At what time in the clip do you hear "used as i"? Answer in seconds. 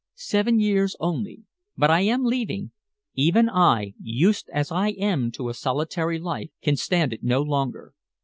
4.01-4.89